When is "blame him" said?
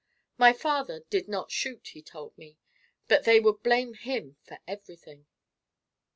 3.61-4.35